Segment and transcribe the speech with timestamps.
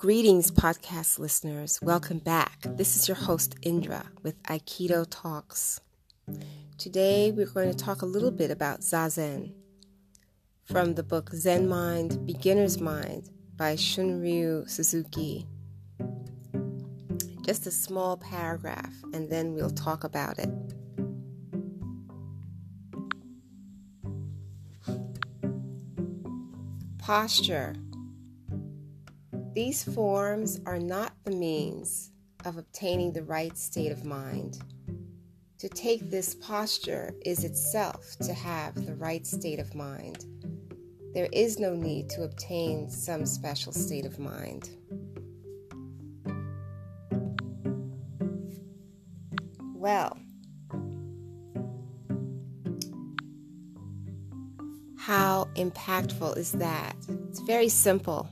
[0.00, 1.78] Greetings, podcast listeners.
[1.82, 2.60] Welcome back.
[2.64, 5.82] This is your host, Indra, with Aikido Talks.
[6.78, 9.52] Today, we're going to talk a little bit about Zazen
[10.64, 15.44] from the book Zen Mind, Beginner's Mind by Shunryu Suzuki.
[17.44, 20.48] Just a small paragraph, and then we'll talk about it.
[26.96, 27.74] Posture
[29.54, 32.12] these forms are not the means
[32.44, 34.58] of obtaining the right state of mind.
[35.58, 40.24] To take this posture is itself to have the right state of mind.
[41.14, 44.70] There is no need to obtain some special state of mind.
[49.74, 50.16] Well,
[54.96, 56.94] how impactful is that?
[57.28, 58.30] It's very simple.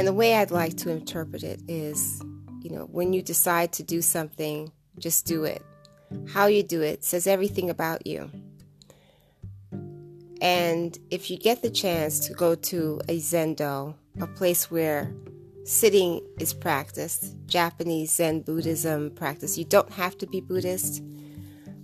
[0.00, 2.22] And the way I'd like to interpret it is,
[2.62, 5.62] you know, when you decide to do something, just do it.
[6.26, 8.30] How you do it says everything about you.
[10.40, 15.14] And if you get the chance to go to a zendo, a place where
[15.64, 21.02] sitting is practiced, Japanese Zen Buddhism practice, you don't have to be Buddhist.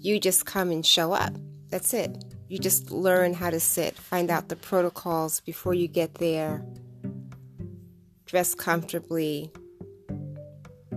[0.00, 1.34] You just come and show up.
[1.68, 2.24] That's it.
[2.48, 6.64] You just learn how to sit, find out the protocols before you get there,
[8.26, 9.50] dress comfortably,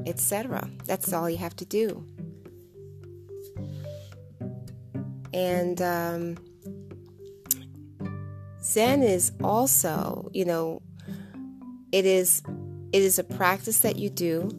[0.06, 0.70] etc.
[0.86, 2.06] That's all you have to do.
[5.34, 6.38] And um,
[8.64, 10.82] Zen is also, you know,
[11.92, 12.42] it is
[12.92, 14.50] it is a practice that you do,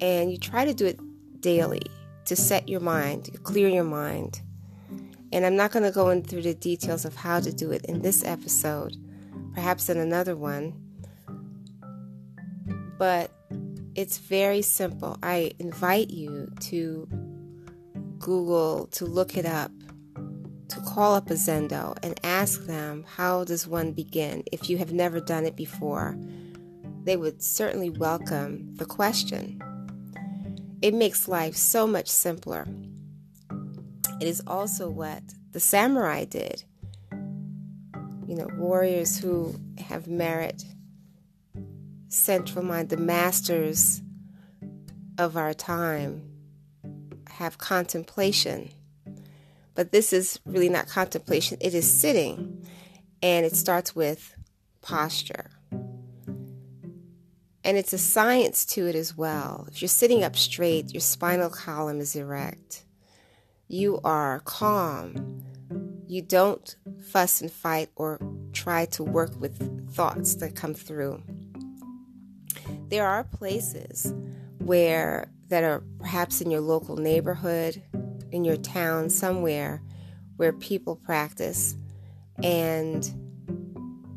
[0.00, 0.98] and you try to do it
[1.40, 1.82] daily
[2.24, 4.40] to set your mind, to clear your mind.
[5.32, 8.02] And I'm not going to go into the details of how to do it in
[8.02, 8.96] this episode,
[9.52, 10.83] perhaps in another one
[12.98, 13.30] but
[13.94, 15.18] it's very simple.
[15.22, 17.08] I invite you to
[18.18, 19.70] Google, to look it up,
[20.68, 24.92] to call up a Zendo and ask them how does one begin if you have
[24.92, 26.16] never done it before.
[27.04, 29.60] They would certainly welcome the question.
[30.80, 32.66] It makes life so much simpler.
[34.20, 35.22] It is also what
[35.52, 36.64] the samurai did.
[38.26, 40.64] You know, warriors who have merit
[42.14, 44.00] central mind, the masters
[45.18, 46.22] of our time,
[47.28, 48.70] have contemplation.
[49.74, 52.66] But this is really not contemplation, it is sitting.
[53.22, 54.36] And it starts with
[54.82, 55.50] posture.
[57.66, 59.66] And it's a science to it as well.
[59.70, 62.84] If you're sitting up straight, your spinal column is erect.
[63.66, 65.42] You are calm.
[66.06, 68.20] You don't fuss and fight or
[68.52, 71.22] try to work with thoughts that come through
[72.94, 74.14] there are places
[74.58, 77.82] where that are perhaps in your local neighborhood,
[78.30, 79.82] in your town, somewhere
[80.36, 81.74] where people practice,
[82.44, 83.12] and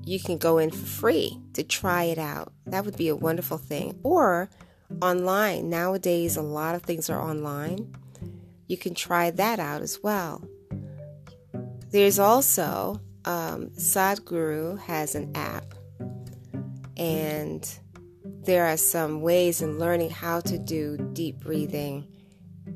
[0.06, 2.54] you can go in for free to try it out.
[2.68, 4.00] That would be a wonderful thing.
[4.04, 4.48] Or
[5.02, 5.72] online.
[5.72, 7.96] Nowadays, a lot of things are online.
[8.68, 10.48] You can try that out as well.
[11.90, 15.74] There's also um, Sadhguru has an app,
[16.96, 17.68] and
[18.48, 22.08] there are some ways in learning how to do deep breathing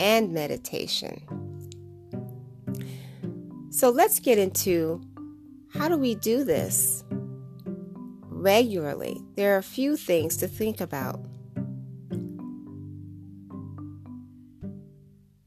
[0.02, 1.24] and meditation.
[3.72, 5.02] So let's get into
[5.74, 7.06] how do we do this
[8.28, 9.22] regularly?
[9.38, 11.22] There are a few things to think about.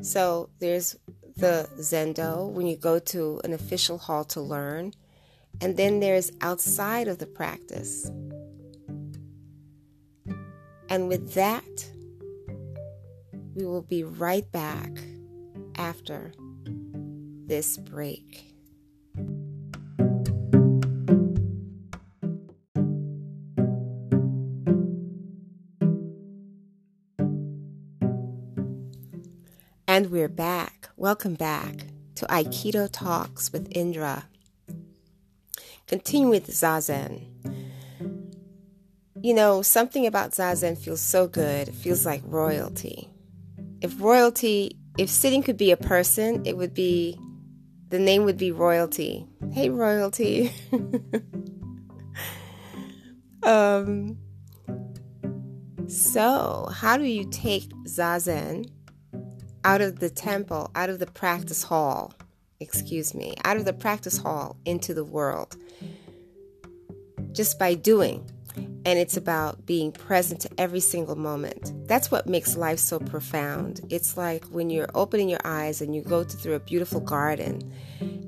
[0.01, 0.97] So there's
[1.37, 4.95] the Zendo when you go to an official hall to learn,
[5.61, 8.11] and then there's outside of the practice.
[10.95, 11.91] And with that,
[13.57, 14.93] we will be right back
[15.75, 16.33] after
[17.49, 18.55] this break.
[29.89, 30.91] And we're back.
[30.97, 34.27] Welcome back to Aikido Talks with Indra.
[35.89, 37.34] Continue with Zazen.
[39.25, 41.69] You know, something about Zazen feels so good.
[41.69, 43.09] It feels like royalty.
[43.81, 47.19] If royalty, if sitting could be a person, it would be,
[47.89, 49.27] the name would be royalty.
[49.51, 50.53] Hey, royalty.
[53.43, 54.19] um,
[55.87, 58.71] so, how do you take Zazen
[59.65, 62.13] out of the temple, out of the practice hall,
[62.61, 65.57] excuse me, out of the practice hall into the world?
[67.33, 68.31] Just by doing
[68.85, 71.73] and it's about being present to every single moment.
[71.89, 73.81] That's what makes life so profound.
[73.89, 77.73] It's like when you're opening your eyes and you go through a beautiful garden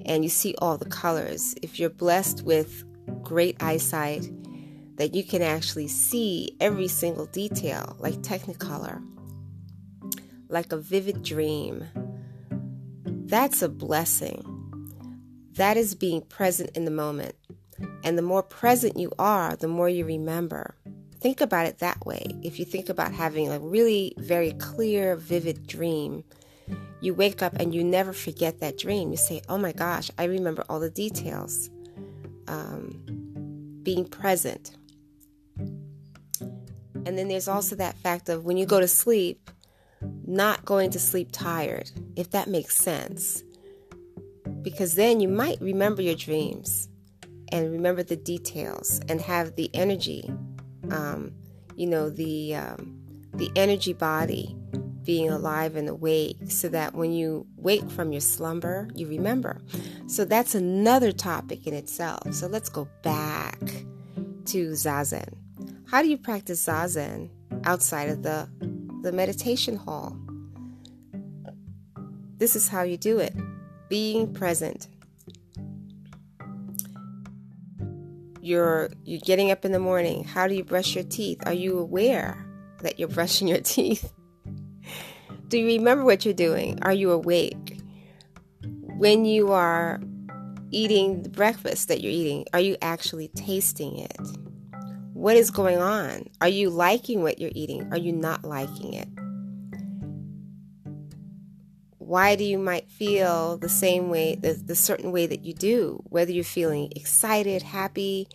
[0.06, 1.55] and you see all the colors.
[1.62, 2.85] If you're blessed with
[3.23, 4.31] great eyesight,
[4.97, 9.05] that you can actually see every single detail, like Technicolor,
[10.49, 11.85] like a vivid dream.
[13.05, 14.53] That's a blessing.
[15.53, 17.35] That is being present in the moment.
[18.04, 20.76] And the more present you are, the more you remember.
[21.20, 22.26] Think about it that way.
[22.43, 26.25] If you think about having a really very clear, vivid dream,
[27.00, 29.10] you wake up and you never forget that dream.
[29.10, 31.70] You say, Oh my gosh, I remember all the details.
[32.48, 33.02] Um,
[33.82, 34.72] being present.
[35.58, 39.48] And then there's also that fact of when you go to sleep,
[40.26, 43.44] not going to sleep tired, if that makes sense.
[44.62, 46.88] Because then you might remember your dreams
[47.52, 50.31] and remember the details and have the energy,
[50.90, 51.32] um,
[51.76, 52.98] you know, the um,
[53.34, 54.56] the energy body
[55.04, 59.62] being alive and awake, so that when you wake from your slumber, you remember.
[60.08, 62.34] So that's another topic in itself.
[62.34, 63.60] So let's go back
[64.46, 65.34] to zazen.
[65.88, 67.31] How do you practice zazen
[67.64, 68.48] outside of the
[69.02, 70.16] the meditation hall?
[72.38, 73.34] This is how you do it.
[73.88, 74.88] Being present
[78.46, 81.43] you're you're getting up in the morning how do you brush your teeth?
[81.46, 82.46] Are you aware
[82.81, 84.12] that you're brushing your teeth?
[85.48, 86.78] Do you remember what you're doing?
[86.82, 87.81] Are you awake?
[88.98, 90.00] When you are
[90.70, 94.16] eating the breakfast that you're eating are you actually tasting it?
[95.12, 96.26] What is going on?
[96.40, 97.90] Are you liking what you're eating?
[97.93, 99.08] Are you not liking it
[102.06, 106.00] why do you might feel the same way, the, the certain way that you do,
[106.05, 108.29] whether you're feeling excited, happy,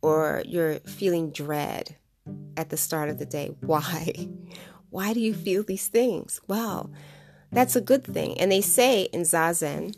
[0.00, 1.96] or you're feeling dread
[2.56, 3.56] at the start of the day.
[3.60, 4.28] Why?
[4.90, 6.40] Why do you feel these things?
[6.46, 6.92] Well,
[7.50, 8.38] that's a good thing.
[8.38, 9.96] And they say in Zazen,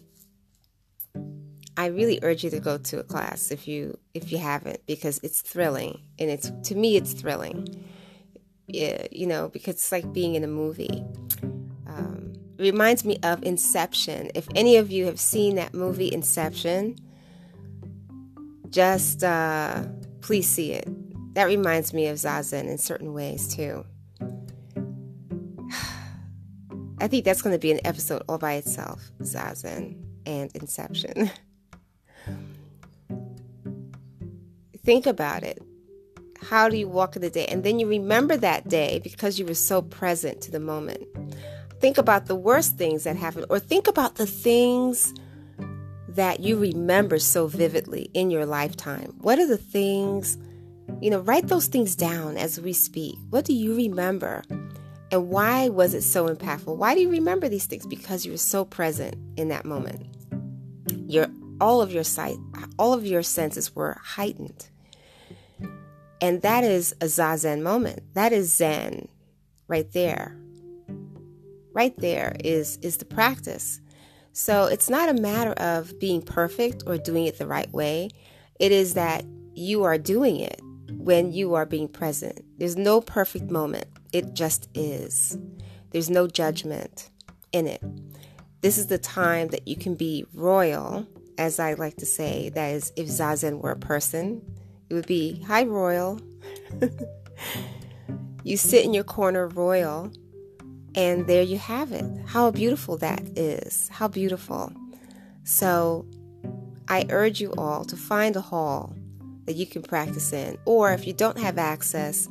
[1.76, 5.20] I really urge you to go to a class if you if you haven't because
[5.22, 7.84] it's thrilling and it's to me it's thrilling.
[8.66, 11.04] Yeah, you know, because it's like being in a movie.
[12.60, 14.30] It reminds me of Inception.
[14.34, 16.96] If any of you have seen that movie, Inception,
[18.68, 19.84] just uh,
[20.20, 20.86] please see it.
[21.34, 23.86] That reminds me of Zazen in certain ways too.
[27.00, 29.96] I think that's going to be an episode all by itself Zazen
[30.26, 31.30] and Inception.
[34.84, 35.62] Think about it.
[36.42, 37.46] How do you walk in the day?
[37.46, 41.06] And then you remember that day because you were so present to the moment
[41.80, 45.14] think about the worst things that happened, or think about the things
[46.08, 49.14] that you remember so vividly in your lifetime.
[49.20, 50.36] What are the things,
[51.00, 53.16] you know, write those things down as we speak.
[53.30, 54.42] What do you remember?
[55.12, 56.76] And why was it so impactful?
[56.76, 57.86] Why do you remember these things?
[57.86, 60.06] Because you were so present in that moment.
[61.06, 61.26] Your
[61.60, 62.36] all of your sight,
[62.78, 64.68] all of your senses were heightened.
[66.22, 68.02] And that is a zazen moment.
[68.14, 69.08] That is zen
[69.68, 70.39] right there
[71.80, 73.80] right there is is the practice.
[74.34, 78.10] So it's not a matter of being perfect or doing it the right way.
[78.58, 80.60] It is that you are doing it
[80.92, 82.38] when you are being present.
[82.58, 83.86] There's no perfect moment.
[84.12, 85.38] It just is.
[85.90, 87.08] There's no judgment
[87.50, 87.82] in it.
[88.60, 91.06] This is the time that you can be royal,
[91.38, 92.50] as I like to say.
[92.50, 94.42] That is, if Zazen were a person,
[94.90, 96.20] it would be, Hi, royal.
[98.44, 100.12] you sit in your corner royal
[100.94, 102.04] and there you have it.
[102.26, 103.88] How beautiful that is.
[103.88, 104.72] How beautiful.
[105.44, 106.06] So
[106.88, 108.94] I urge you all to find a hall
[109.44, 110.58] that you can practice in.
[110.64, 112.28] Or if you don't have access,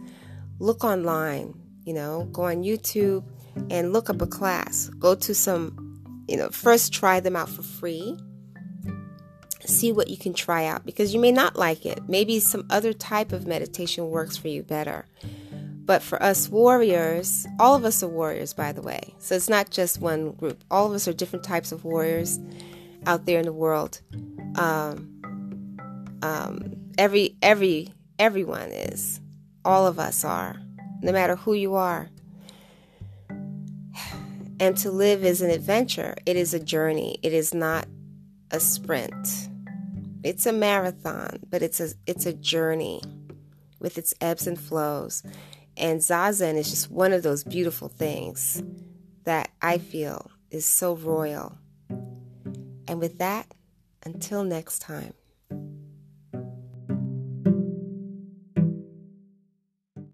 [0.59, 1.53] look online.
[1.85, 3.23] You know, go on YouTube
[3.69, 4.89] and look up a class.
[4.99, 8.17] Go to some, you know, first try them out for free.
[9.65, 12.07] See what you can try out because you may not like it.
[12.07, 15.05] Maybe some other type of meditation works for you better.
[15.89, 19.15] But for us warriors, all of us are warriors, by the way.
[19.17, 20.63] So it's not just one group.
[20.69, 22.39] All of us are different types of warriors
[23.07, 23.99] out there in the world.
[24.53, 29.19] Um, um, every every everyone is.
[29.65, 30.61] All of us are,
[31.01, 32.11] no matter who you are.
[34.59, 36.15] And to live is an adventure.
[36.27, 37.17] It is a journey.
[37.23, 37.87] It is not
[38.51, 39.49] a sprint.
[40.23, 43.01] It's a marathon, but it's a it's a journey
[43.79, 45.23] with its ebbs and flows.
[45.79, 48.61] And Zazen is just one of those beautiful things
[49.23, 51.57] that I feel is so royal.
[52.87, 53.53] And with that,
[54.03, 55.13] until next time.